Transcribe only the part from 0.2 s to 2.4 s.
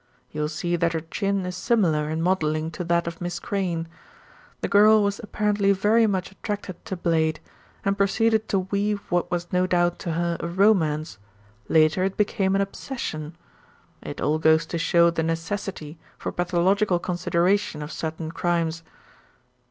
You will see that her chin is similar in